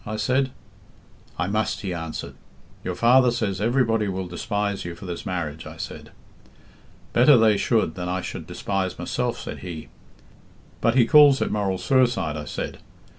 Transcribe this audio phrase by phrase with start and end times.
[0.03, 0.49] I said.
[1.37, 2.33] 'I must,' he answered.
[2.83, 6.09] 'Your father says everybody will despise you for this marriage,' I said.
[7.13, 9.89] 'Better they should than I should despise myself,' said he.
[10.81, 12.79] 'But he calls it moral suicide,' I said.